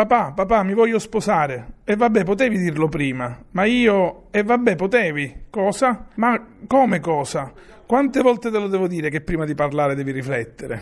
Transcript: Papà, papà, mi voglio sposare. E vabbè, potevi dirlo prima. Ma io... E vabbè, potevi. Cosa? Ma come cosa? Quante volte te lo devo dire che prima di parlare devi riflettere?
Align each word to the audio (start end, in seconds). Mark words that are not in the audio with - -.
Papà, 0.00 0.32
papà, 0.32 0.62
mi 0.62 0.72
voglio 0.72 0.98
sposare. 0.98 1.72
E 1.84 1.94
vabbè, 1.94 2.24
potevi 2.24 2.56
dirlo 2.56 2.88
prima. 2.88 3.38
Ma 3.50 3.64
io... 3.64 4.28
E 4.30 4.42
vabbè, 4.42 4.74
potevi. 4.74 5.42
Cosa? 5.50 6.06
Ma 6.14 6.42
come 6.66 7.00
cosa? 7.00 7.52
Quante 7.84 8.22
volte 8.22 8.50
te 8.50 8.58
lo 8.58 8.68
devo 8.68 8.86
dire 8.86 9.10
che 9.10 9.20
prima 9.20 9.44
di 9.44 9.54
parlare 9.54 9.94
devi 9.94 10.12
riflettere? 10.12 10.78